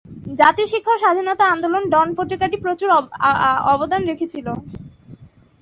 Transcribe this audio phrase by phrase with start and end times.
[0.39, 2.89] জাতীয় শিক্ষা ও স্বাধীনতা আন্দোলনে ডন পত্রিকাটি প্রচুর
[3.73, 4.47] অবদান রেখেছিল।